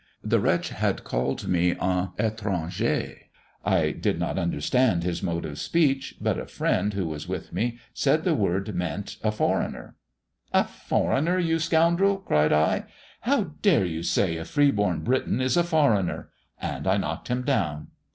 [0.23, 3.19] The wretch had called me 'un étranger.'
[3.63, 7.77] I did not understand his mode of speech, but a friend who was with me
[7.93, 9.95] said the words meant 'a foreigner.'
[10.53, 12.85] 'A foreigner, you scoundrel!' cried I.
[13.19, 16.29] 'How dare you say a free born Briton is a foreigner!'
[16.59, 17.89] and I knocked him down.